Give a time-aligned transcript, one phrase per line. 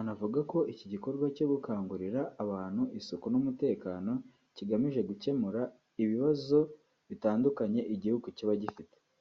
[0.00, 4.12] anavuga ko iki gikorwa cyo gukangurira abantu isuku n’umutekano
[4.56, 5.60] kigamije gukemura
[6.02, 6.58] ibibazo
[7.08, 8.96] bitandukanye igihugu kiba gifite